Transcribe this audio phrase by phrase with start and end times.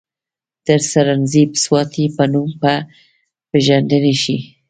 [0.65, 2.61] د سرنزېب سواتي پۀ نوم پ
[3.57, 4.37] ېژندے شي،